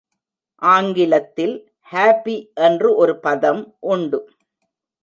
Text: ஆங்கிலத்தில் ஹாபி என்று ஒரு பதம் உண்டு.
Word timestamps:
ஆங்கிலத்தில் 0.61 1.53
ஹாபி 1.91 2.37
என்று 2.61 2.95
ஒரு 2.95 3.19
பதம் 3.19 3.63
உண்டு. 3.79 4.21